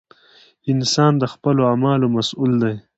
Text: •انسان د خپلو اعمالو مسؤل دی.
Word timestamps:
•انسان 0.71 1.11
د 1.17 1.23
خپلو 1.33 1.61
اعمالو 1.69 2.07
مسؤل 2.15 2.51
دی. 2.61 2.75